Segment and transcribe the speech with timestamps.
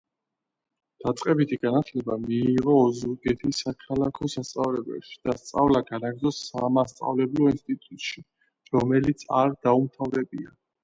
[1.01, 8.23] დაწყებითი განათლება მიიღო ოზურგეთის საქალაქო სასწავლებელში და სწავლა განაგრძო სამასწავლებლო ინსტიტუში,
[8.79, 10.55] რომელიც არ დაუმთავრებია.